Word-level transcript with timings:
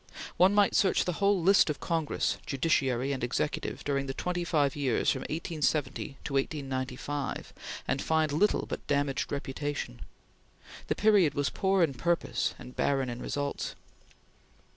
One 0.35 0.55
might 0.55 0.73
search 0.73 1.05
the 1.05 1.11
whole 1.21 1.39
list 1.43 1.69
of 1.69 1.79
Congress, 1.79 2.37
Judiciary, 2.47 3.11
and 3.11 3.23
Executive 3.23 3.83
during 3.83 4.07
the 4.07 4.15
twenty 4.15 4.43
five 4.43 4.75
years 4.75 5.13
1870 5.13 6.17
to 6.23 6.33
1895, 6.33 7.53
and 7.87 8.01
find 8.01 8.31
little 8.31 8.65
but 8.65 8.87
damaged 8.87 9.31
reputation. 9.31 10.01
The 10.87 10.95
period 10.95 11.35
was 11.35 11.51
poor 11.51 11.83
in 11.83 11.93
purpose 11.93 12.55
and 12.57 12.75
barren 12.75 13.09
in 13.09 13.21
results. 13.21 13.75